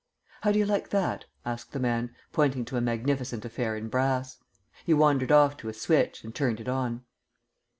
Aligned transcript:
"How 0.41 0.51
do 0.51 0.57
you 0.57 0.65
like 0.65 0.89
that?" 0.89 1.25
asked 1.45 1.73
the 1.73 1.79
man, 1.79 2.15
pointing 2.33 2.65
to 2.65 2.75
a 2.75 2.81
magnificent 2.81 3.45
affair 3.45 3.75
in 3.75 3.87
brass. 3.87 4.39
He 4.83 4.95
wandered 4.95 5.31
off 5.31 5.57
to 5.57 5.69
a 5.69 5.73
switch, 5.75 6.23
and 6.23 6.33
turned 6.33 6.59
it 6.59 6.67
on. 6.67 7.03